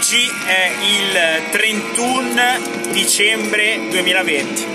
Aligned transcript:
Oggi 0.00 0.32
è 0.46 0.72
il 0.80 1.50
31 1.50 2.90
dicembre 2.90 3.80
2020 3.90 4.66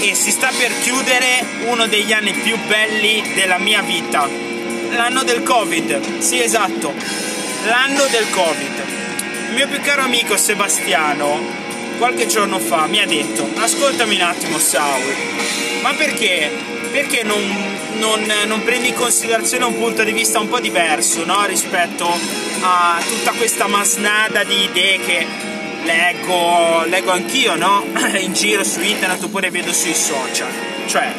e 0.00 0.14
si 0.14 0.30
sta 0.30 0.48
per 0.56 0.72
chiudere 0.80 1.44
uno 1.66 1.86
degli 1.86 2.14
anni 2.14 2.32
più 2.32 2.56
belli 2.66 3.22
della 3.34 3.58
mia 3.58 3.82
vita. 3.82 4.26
L'anno 4.92 5.22
del 5.22 5.42
Covid, 5.42 6.20
sì 6.20 6.40
esatto, 6.40 6.94
l'anno 7.66 8.06
del 8.06 8.30
Covid. 8.30 8.84
Il 9.48 9.54
mio 9.54 9.68
più 9.68 9.82
caro 9.82 10.00
amico 10.00 10.38
Sebastiano, 10.38 11.38
qualche 11.98 12.26
giorno 12.26 12.58
fa, 12.58 12.86
mi 12.86 13.00
ha 13.00 13.06
detto, 13.06 13.46
ascoltami 13.58 14.14
un 14.14 14.22
attimo 14.22 14.58
Saul, 14.58 15.14
ma 15.82 15.92
perché? 15.92 16.50
Perché 16.90 17.22
non 17.22 17.74
non, 17.98 18.30
non, 18.46 18.62
prendi 18.62 18.88
in 18.88 18.94
considerazione 18.94 19.64
un 19.64 19.74
punto 19.74 20.04
di 20.04 20.12
vista 20.12 20.38
un 20.38 20.48
po' 20.48 20.60
diverso 20.60 21.24
no? 21.24 21.44
rispetto 21.46 22.06
a 22.68 23.00
tutta 23.00 23.30
questa 23.32 23.68
masnada 23.68 24.42
di 24.42 24.64
idee 24.64 24.98
che 24.98 25.26
leggo, 25.84 26.84
leggo 26.86 27.12
anch'io 27.12 27.54
no? 27.54 27.84
in 28.18 28.32
giro 28.32 28.64
su 28.64 28.80
internet 28.80 29.22
oppure 29.22 29.50
vedo 29.50 29.72
sui 29.72 29.94
social. 29.94 30.50
Cioè, 30.86 31.14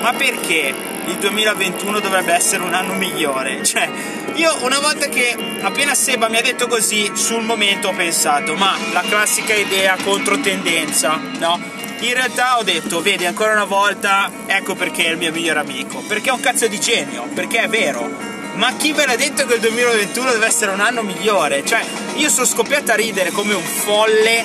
ma 0.00 0.12
perché 0.12 0.72
il 1.06 1.16
2021 1.16 1.98
dovrebbe 1.98 2.32
essere 2.32 2.62
un 2.62 2.74
anno 2.74 2.94
migliore? 2.94 3.62
Cioè, 3.66 3.88
io 4.34 4.56
una 4.62 4.78
volta 4.78 5.08
che 5.08 5.36
appena 5.60 5.94
Seba 5.94 6.28
mi 6.28 6.36
ha 6.36 6.42
detto 6.42 6.68
così, 6.68 7.10
sul 7.14 7.42
momento 7.42 7.88
ho 7.88 7.92
pensato, 7.92 8.54
ma 8.54 8.76
la 8.92 9.02
classica 9.02 9.52
idea 9.54 9.96
controtendenza, 10.02 11.20
no? 11.38 11.60
in 12.00 12.14
realtà 12.14 12.58
ho 12.58 12.62
detto, 12.62 13.00
vedi, 13.02 13.26
ancora 13.26 13.52
una 13.52 13.64
volta, 13.64 14.30
ecco 14.46 14.74
perché 14.74 15.06
è 15.06 15.10
il 15.10 15.18
mio 15.18 15.32
migliore 15.32 15.60
amico. 15.60 16.02
Perché 16.06 16.30
è 16.30 16.32
un 16.32 16.40
cazzo 16.40 16.66
di 16.66 16.80
genio, 16.80 17.28
perché 17.34 17.62
è 17.62 17.68
vero. 17.68 18.31
Ma 18.54 18.74
chi 18.76 18.92
ve 18.92 19.06
l'ha 19.06 19.16
detto 19.16 19.46
che 19.46 19.54
il 19.54 19.60
2021 19.60 20.32
deve 20.32 20.46
essere 20.46 20.72
un 20.72 20.80
anno 20.80 21.02
migliore? 21.02 21.64
Cioè, 21.64 21.82
io 22.16 22.28
sono 22.28 22.46
scoppiato 22.46 22.92
a 22.92 22.96
ridere 22.96 23.30
come 23.30 23.54
un 23.54 23.62
folle 23.62 24.44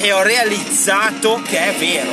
e 0.00 0.12
ho 0.12 0.22
realizzato 0.22 1.40
che 1.44 1.58
è 1.58 1.74
vero. 1.74 2.12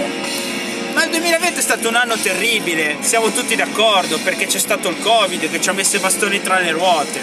Ma 0.93 1.03
il 1.03 1.09
2020 1.09 1.59
è 1.59 1.61
stato 1.61 1.89
un 1.89 1.95
anno 1.95 2.15
terribile, 2.15 2.97
siamo 3.01 3.29
tutti 3.31 3.55
d'accordo, 3.55 4.17
perché 4.19 4.45
c'è 4.45 4.59
stato 4.59 4.87
il 4.87 4.99
Covid 4.99 5.49
che 5.49 5.59
ci 5.59 5.67
ha 5.67 5.73
messo 5.73 5.97
i 5.97 5.99
bastoni 5.99 6.41
tra 6.41 6.59
le 6.59 6.71
ruote. 6.71 7.19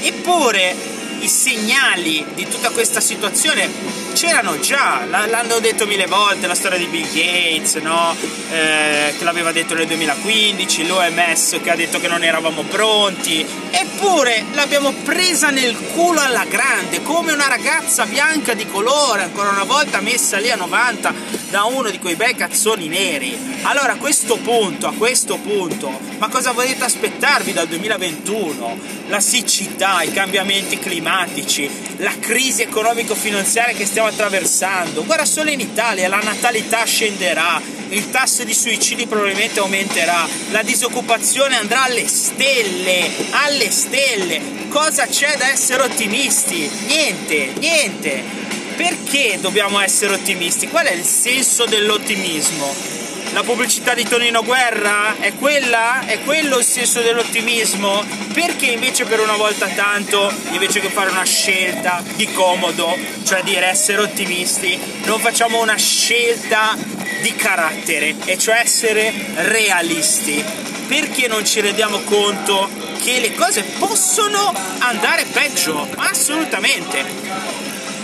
Eppure 0.00 0.74
i 1.20 1.28
segnali 1.28 2.24
di 2.34 2.48
tutta 2.48 2.70
questa 2.70 3.00
situazione 3.00 3.70
c'erano 4.14 4.58
già, 4.58 5.04
l'hanno 5.06 5.60
detto 5.60 5.86
mille 5.86 6.06
volte, 6.06 6.48
la 6.48 6.56
storia 6.56 6.78
di 6.78 6.86
Bill 6.86 7.08
Gates, 7.12 7.74
no? 7.76 8.16
Eh, 8.52 9.14
che 9.16 9.24
l'aveva 9.24 9.50
detto 9.50 9.72
nel 9.72 9.86
2015, 9.86 10.86
l'OMS 10.86 11.58
che 11.62 11.70
ha 11.70 11.74
detto 11.74 11.98
che 11.98 12.06
non 12.06 12.22
eravamo 12.22 12.62
pronti, 12.64 13.44
eppure 13.70 14.44
l'abbiamo 14.52 14.92
presa 14.92 15.48
nel 15.48 15.74
culo 15.94 16.20
alla 16.20 16.44
grande, 16.44 17.02
come 17.02 17.32
una 17.32 17.48
ragazza 17.48 18.04
bianca 18.04 18.52
di 18.52 18.66
colore, 18.66 19.22
ancora 19.22 19.48
una 19.48 19.64
volta 19.64 20.00
messa 20.00 20.36
lì 20.36 20.50
a 20.50 20.56
90 20.56 21.14
da 21.48 21.64
uno 21.64 21.88
di 21.88 21.98
quei 21.98 22.14
bei 22.14 22.34
cazzoni 22.34 22.88
neri. 22.88 23.60
Allora 23.62 23.92
a 23.92 23.96
questo 23.96 24.36
punto, 24.36 24.86
a 24.86 24.92
questo 24.92 25.38
punto, 25.38 25.90
ma 26.18 26.28
cosa 26.28 26.52
volete 26.52 26.84
aspettarvi 26.84 27.52
dal 27.52 27.68
2021? 27.68 28.78
La 29.08 29.20
siccità, 29.20 30.02
i 30.02 30.12
cambiamenti 30.12 30.78
climatici, 30.78 31.70
la 31.98 32.12
crisi 32.18 32.62
economico-finanziaria 32.62 33.76
che 33.76 33.86
stiamo 33.86 34.08
attraversando. 34.08 35.04
Guarda 35.04 35.24
solo 35.24 35.50
in 35.50 35.60
Italia, 35.60 36.08
la 36.08 36.20
natalità 36.22 36.84
scenderà, 36.84 37.60
il 37.92 38.08
tasso 38.08 38.42
di 38.42 38.54
suicidi 38.54 39.06
probabilmente 39.06 39.60
aumenterà, 39.60 40.26
la 40.50 40.62
disoccupazione 40.62 41.56
andrà 41.56 41.84
alle 41.84 42.08
stelle, 42.08 43.10
alle 43.30 43.70
stelle. 43.70 44.40
Cosa 44.68 45.06
c'è 45.06 45.36
da 45.36 45.50
essere 45.50 45.82
ottimisti? 45.82 46.70
Niente, 46.86 47.52
niente. 47.58 48.22
Perché 48.76 49.38
dobbiamo 49.40 49.78
essere 49.78 50.14
ottimisti? 50.14 50.68
Qual 50.68 50.86
è 50.86 50.92
il 50.92 51.04
senso 51.04 51.66
dell'ottimismo? 51.66 52.74
La 53.34 53.42
pubblicità 53.42 53.92
di 53.92 54.04
Tonino 54.04 54.42
Guerra? 54.42 55.16
È 55.18 55.34
quella? 55.34 56.06
È 56.06 56.18
quello 56.20 56.58
il 56.58 56.64
senso 56.64 57.02
dell'ottimismo? 57.02 58.02
Perché 58.32 58.66
invece 58.66 59.04
per 59.04 59.20
una 59.20 59.36
volta 59.36 59.66
tanto, 59.68 60.32
invece 60.52 60.80
che 60.80 60.88
fare 60.88 61.10
una 61.10 61.24
scelta 61.24 62.02
di 62.14 62.30
comodo, 62.32 62.96
cioè 63.24 63.42
dire 63.42 63.66
essere 63.66 64.00
ottimisti, 64.00 64.78
non 65.04 65.20
facciamo 65.20 65.60
una 65.60 65.76
scelta 65.76 66.74
di 67.22 67.34
carattere, 67.34 68.16
e 68.24 68.36
cioè 68.36 68.58
essere 68.58 69.12
realisti? 69.34 70.44
Perché 70.86 71.28
non 71.28 71.44
ci 71.46 71.60
rendiamo 71.60 72.00
conto 72.00 72.68
che 73.02 73.20
le 73.20 73.32
cose 73.34 73.62
possono 73.78 74.52
andare 74.80 75.24
peggio? 75.24 75.88
Assolutamente. 75.96 77.04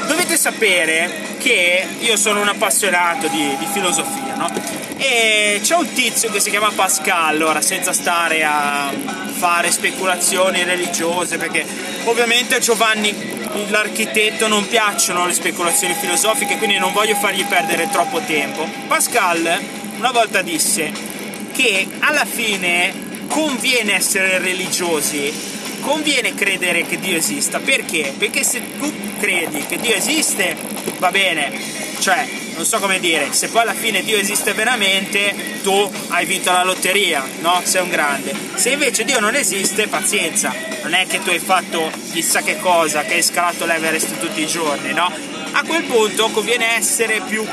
Dovete 0.07 0.37
sapere 0.39 1.37
che 1.39 1.87
io 1.99 2.17
sono 2.17 2.41
un 2.41 2.49
appassionato 2.49 3.29
di, 3.29 3.57
di 3.59 3.67
filosofia, 3.71 4.35
no? 4.37 4.78
E 5.01 5.61
c'è 5.63 5.77
un 5.77 5.93
tizio 5.93 6.29
che 6.29 6.41
si 6.41 6.51
chiama 6.51 6.73
Pascal, 6.75 7.41
ora 7.41 7.61
senza 7.61 7.93
stare 7.93 8.43
a 8.43 8.93
fare 9.31 9.71
speculazioni 9.71 10.65
religiose, 10.65 11.39
perché 11.39 11.65
ovviamente 12.05 12.57
a 12.57 12.59
Giovanni 12.59 13.15
l'architetto 13.69 14.49
non 14.49 14.67
piacciono 14.67 15.25
le 15.25 15.35
speculazioni 15.35 15.95
filosofiche, 15.95 16.59
quindi 16.59 16.79
non 16.79 16.93
voglio 16.93 17.15
fargli 17.15 17.45
perdere 17.45 17.89
troppo 17.91 18.19
tempo. 18.27 18.69
Pascal 18.89 19.61
una 19.99 20.11
volta 20.11 20.43
disse 20.43 20.93
che 21.53 21.87
alla 22.01 22.25
fine 22.25 22.93
conviene 23.29 23.95
essere 23.95 24.39
religiosi, 24.39 25.33
conviene 25.81 26.35
credere 26.35 26.87
che 26.87 26.99
Dio 26.99 27.17
esista. 27.17 27.59
Perché? 27.59 28.15
Perché 28.17 28.45
se 28.45 28.63
tu 28.79 28.93
credi 29.19 29.65
che 29.67 29.79
Dio 29.79 29.95
esiste, 29.95 30.57
va 30.99 31.11
bene, 31.11 31.53
cioè 32.01 32.27
non 32.59 32.67
so 32.67 32.81
come 32.81 32.99
dire, 32.99 33.33
se 33.33 33.49
poi 33.49 33.63
alla 33.63 33.73
fine 33.73 34.03
Dio 34.03 34.19
esiste 34.19 34.53
veramente, 34.53 35.61
tu 35.63 35.91
hai 36.09 36.27
vinto 36.27 36.51
la 36.51 36.65
lotteria, 36.65 37.25
no? 37.39 37.61
Sei 37.63 37.83
un 37.83 37.89
grande. 37.89 38.35
Se 38.55 38.71
invece 38.71 39.05
Dio 39.05 39.21
non 39.21 39.37
esiste, 39.37 39.87
pazienza, 39.87 40.53
non 40.83 40.95
è 40.95 41.07
che 41.07 41.23
tu 41.23 41.31
hai 41.31 41.39
fatto 41.39 41.89
chissà 42.13 42.43
che 42.43 42.59
cosa, 42.59 43.03
che 43.03 43.15
hai 43.15 43.23
scalato 43.23 43.65
l'Everest 43.65 44.19
tutti 44.19 44.41
i 44.41 44.47
giorni, 44.47 44.93
no? 44.93 45.09
A 45.53 45.63
quel 45.63 45.85
punto 45.85 46.31
conviene 46.31 46.77
essere 46.77 47.21
più 47.21 47.47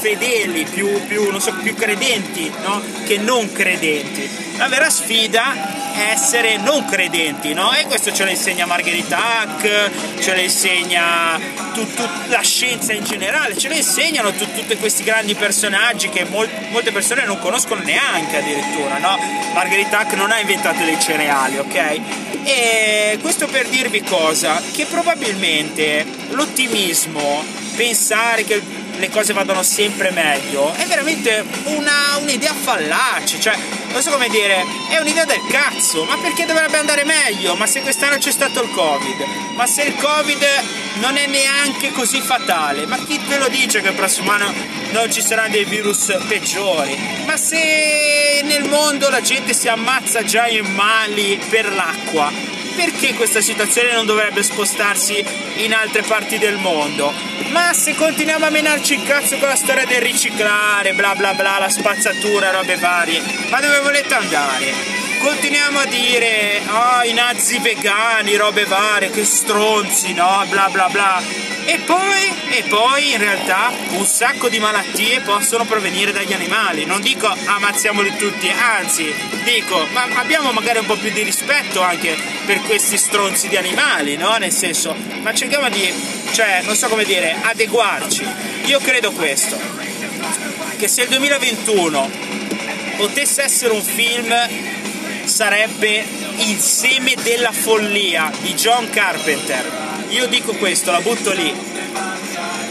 fedeli, 0.00 0.64
più, 0.64 1.06
più, 1.06 1.38
so, 1.38 1.52
più 1.62 1.74
credenti, 1.74 2.50
no? 2.62 2.82
Che 3.04 3.18
non 3.18 3.52
credenti. 3.52 4.28
La 4.56 4.68
vera 4.68 4.88
sfida 4.88 5.78
essere 5.94 6.56
non 6.56 6.84
credenti, 6.86 7.52
no? 7.52 7.72
E 7.72 7.84
questo 7.84 8.12
ce 8.12 8.24
lo 8.24 8.30
insegna 8.30 8.64
Margherita 8.64 9.40
Hack, 9.40 9.90
ce 10.20 10.34
lo 10.34 10.40
insegna 10.40 11.38
tut, 11.74 11.94
tut, 11.94 12.10
la 12.28 12.40
scienza 12.40 12.92
in 12.92 13.04
generale, 13.04 13.56
ce 13.56 13.68
lo 13.68 13.74
insegnano 13.74 14.32
tut, 14.32 14.54
tutti 14.54 14.76
questi 14.76 15.02
grandi 15.02 15.34
personaggi 15.34 16.08
che 16.08 16.24
mol, 16.24 16.48
molte 16.70 16.92
persone 16.92 17.24
non 17.24 17.38
conoscono 17.38 17.82
neanche 17.82 18.38
addirittura, 18.38 18.98
no? 18.98 19.18
Margherita 19.52 19.98
Hack 19.98 20.14
non 20.14 20.30
ha 20.30 20.40
inventato 20.40 20.82
dei 20.82 20.98
cereali, 20.98 21.58
ok? 21.58 22.00
E 22.44 23.18
questo 23.20 23.46
per 23.46 23.68
dirvi 23.68 24.02
cosa? 24.02 24.60
Che 24.72 24.86
probabilmente 24.86 26.06
l'ottimismo, 26.30 27.44
pensare 27.76 28.44
che 28.44 28.79
le 29.00 29.08
cose 29.08 29.32
vadano 29.32 29.62
sempre 29.62 30.10
meglio 30.10 30.72
è 30.74 30.84
veramente 30.84 31.42
una, 31.64 32.18
un'idea 32.20 32.52
fallace, 32.52 33.40
cioè 33.40 33.56
non 33.90 34.02
so 34.02 34.10
come 34.10 34.28
dire, 34.28 34.64
è 34.88 34.98
un'idea 34.98 35.24
del 35.24 35.40
cazzo, 35.48 36.04
ma 36.04 36.16
perché 36.18 36.44
dovrebbe 36.44 36.76
andare 36.76 37.04
meglio? 37.04 37.56
Ma 37.56 37.66
se 37.66 37.80
quest'anno 37.80 38.18
c'è 38.18 38.30
stato 38.30 38.62
il 38.62 38.70
Covid, 38.70 39.24
ma 39.54 39.66
se 39.66 39.82
il 39.82 39.94
Covid 39.96 40.46
non 41.00 41.16
è 41.16 41.26
neanche 41.26 41.90
così 41.90 42.20
fatale, 42.20 42.86
ma 42.86 42.98
chi 42.98 43.18
te 43.26 43.38
lo 43.38 43.48
dice 43.48 43.80
che 43.80 43.88
il 43.88 43.94
prossimo 43.94 44.30
anno 44.30 44.52
non 44.92 45.10
ci 45.10 45.22
saranno 45.22 45.50
dei 45.50 45.64
virus 45.64 46.16
peggiori? 46.28 46.96
Ma 47.24 47.36
se 47.36 48.42
nel 48.44 48.68
mondo 48.68 49.08
la 49.08 49.22
gente 49.22 49.54
si 49.54 49.66
ammazza 49.66 50.22
già 50.22 50.46
in 50.46 50.72
mali 50.72 51.40
per 51.48 51.72
l'acqua, 51.72 52.30
perché 52.74 53.14
questa 53.14 53.40
situazione 53.40 53.92
non 53.92 54.06
dovrebbe 54.06 54.42
spostarsi 54.42 55.24
in 55.56 55.72
altre 55.74 56.02
parti 56.02 56.38
del 56.38 56.56
mondo? 56.56 57.12
Ma 57.50 57.72
se 57.72 57.94
continuiamo 57.94 58.46
a 58.46 58.50
menarci 58.50 58.94
il 58.94 59.02
cazzo 59.04 59.36
con 59.38 59.48
la 59.48 59.56
storia 59.56 59.84
del 59.84 60.00
riciclare, 60.00 60.94
bla 60.94 61.14
bla 61.14 61.34
bla, 61.34 61.58
la 61.58 61.68
spazzatura, 61.68 62.50
robe 62.50 62.76
varie, 62.76 63.22
ma 63.50 63.60
dove 63.60 63.80
volete 63.80 64.14
andare? 64.14 64.72
Continuiamo 65.20 65.78
a 65.80 65.84
dire, 65.84 66.62
oh, 66.66 67.02
i 67.04 67.12
nazi 67.12 67.58
vegani, 67.58 68.36
robe 68.36 68.64
varie, 68.64 69.10
che 69.10 69.24
stronzi, 69.24 70.14
no? 70.14 70.44
Bla 70.48 70.68
bla 70.70 70.88
bla. 70.88 71.22
E 71.70 71.78
poi, 71.86 72.32
e 72.48 72.64
poi 72.64 73.12
in 73.12 73.18
realtà 73.18 73.70
un 73.90 74.04
sacco 74.04 74.48
di 74.48 74.58
malattie 74.58 75.20
possono 75.20 75.64
provenire 75.64 76.10
dagli 76.10 76.32
animali. 76.32 76.84
Non 76.84 77.00
dico 77.00 77.28
ammazziamoli 77.28 78.16
tutti, 78.16 78.50
anzi 78.50 79.14
dico 79.44 79.86
ma 79.92 80.08
abbiamo 80.14 80.50
magari 80.50 80.80
un 80.80 80.86
po' 80.86 80.96
più 80.96 81.12
di 81.12 81.22
rispetto 81.22 81.80
anche 81.80 82.16
per 82.44 82.60
questi 82.62 82.98
stronzi 82.98 83.46
di 83.46 83.56
animali, 83.56 84.16
no? 84.16 84.36
Nel 84.38 84.50
senso, 84.50 84.96
ma 85.22 85.32
cerchiamo 85.32 85.68
di, 85.68 85.88
cioè, 86.32 86.62
non 86.64 86.74
so 86.74 86.88
come 86.88 87.04
dire, 87.04 87.36
adeguarci. 87.40 88.26
Io 88.64 88.80
credo 88.80 89.12
questo, 89.12 89.56
che 90.76 90.88
se 90.88 91.02
il 91.02 91.08
2021 91.08 92.10
potesse 92.96 93.44
essere 93.44 93.74
un 93.74 93.82
film 93.82 94.34
sarebbe 95.22 96.04
Il 96.38 96.58
seme 96.58 97.14
della 97.22 97.52
follia 97.52 98.28
di 98.40 98.54
John 98.54 98.90
Carpenter 98.90 99.79
io 100.10 100.26
dico 100.26 100.52
questo, 100.54 100.90
la 100.90 101.00
butto 101.00 101.32
lì. 101.32 101.52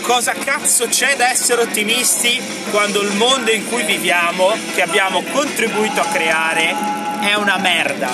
Cosa 0.02 0.34
cazzo 0.34 0.88
c'è 0.88 1.16
da 1.16 1.30
essere 1.30 1.62
ottimisti 1.62 2.42
quando 2.72 3.02
il 3.02 3.14
mondo 3.16 3.52
in 3.52 3.68
cui 3.68 3.84
viviamo, 3.84 4.56
che 4.74 4.82
abbiamo 4.82 5.22
contribuito 5.32 6.02
a 6.02 6.06
creare, 6.06 6.76
è 7.22 7.34
una 7.36 7.58
merda 7.58 8.10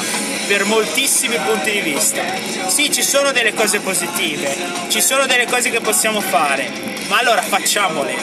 per 0.47 0.65
moltissimi 0.65 1.37
punti 1.37 1.71
di 1.71 1.79
vista. 1.81 2.21
Sì, 2.67 2.91
ci 2.91 3.01
sono 3.01 3.31
delle 3.31 3.53
cose 3.53 3.79
positive, 3.79 4.55
ci 4.89 5.01
sono 5.01 5.25
delle 5.25 5.45
cose 5.45 5.69
che 5.69 5.79
possiamo 5.79 6.21
fare, 6.21 6.69
ma 7.07 7.17
allora 7.17 7.41
facciamole, 7.41 8.13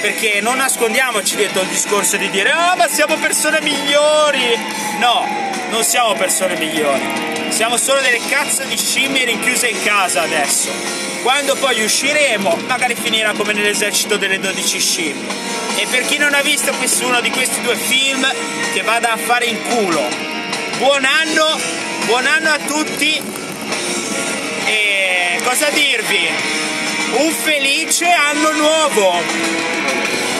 perché 0.00 0.40
non 0.40 0.56
nascondiamoci 0.56 1.36
dietro 1.36 1.62
il 1.62 1.68
discorso 1.68 2.16
di 2.16 2.30
dire 2.30 2.50
ah 2.50 2.74
ma 2.76 2.88
siamo 2.88 3.16
persone 3.16 3.60
migliori. 3.60 4.58
No, 5.00 5.35
non 5.76 5.84
siamo 5.84 6.14
persone 6.14 6.56
migliori. 6.56 7.02
Siamo 7.50 7.76
solo 7.76 8.00
delle 8.00 8.20
cazzo 8.30 8.62
di 8.64 8.78
scimmie 8.78 9.26
rinchiuse 9.26 9.68
in 9.68 9.82
casa 9.82 10.22
adesso. 10.22 10.70
Quando 11.22 11.54
poi 11.56 11.84
usciremo, 11.84 12.56
magari 12.66 12.94
finirà 12.94 13.34
come 13.34 13.52
nell'esercito 13.52 14.16
delle 14.16 14.40
12 14.40 14.80
scimmie. 14.80 15.34
E 15.76 15.86
per 15.90 16.06
chi 16.06 16.16
non 16.16 16.32
ha 16.32 16.40
visto 16.40 16.72
nessuno 16.80 17.20
di 17.20 17.30
questi 17.30 17.60
due 17.60 17.76
film, 17.76 18.26
che 18.72 18.80
vada 18.84 19.12
a 19.12 19.16
fare 19.18 19.44
in 19.44 19.58
culo. 19.68 20.02
Buon 20.78 21.04
anno, 21.04 21.60
buon 22.06 22.24
anno 22.24 22.52
a 22.52 22.58
tutti. 22.66 23.20
E 24.64 25.40
cosa 25.44 25.68
dirvi? 25.68 26.26
Un 27.18 27.32
felice 27.32 28.10
anno 28.10 28.52
nuovo! 28.52 30.35